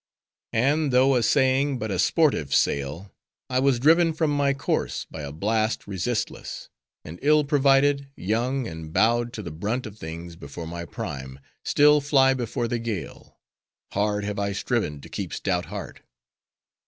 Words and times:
And 0.55 0.91
though 0.91 1.13
essaying 1.15 1.77
but 1.77 1.91
a 1.91 1.99
sportive 1.99 2.55
sail, 2.55 3.11
I 3.51 3.59
was 3.59 3.77
driven 3.77 4.13
from 4.13 4.31
my 4.31 4.51
course, 4.51 5.05
by 5.05 5.21
a 5.21 5.31
blast 5.31 5.85
resistless; 5.85 6.69
and 7.05 7.19
ill 7.21 7.43
provided, 7.43 8.07
young, 8.15 8.67
and 8.67 8.91
bowed 8.91 9.31
to 9.33 9.43
the 9.43 9.51
brunt 9.51 9.85
of 9.85 9.99
things 9.99 10.35
before 10.35 10.65
my 10.65 10.85
prime, 10.85 11.39
still 11.63 12.01
fly 12.01 12.33
before 12.33 12.67
the 12.67 12.79
gale;—hard 12.79 14.23
have 14.23 14.39
I 14.39 14.53
striven 14.53 15.01
to 15.01 15.07
keep 15.07 15.33
stout 15.35 15.65
heart. 15.65 16.01